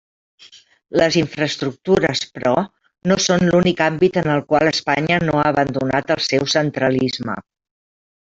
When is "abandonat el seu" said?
5.51-6.51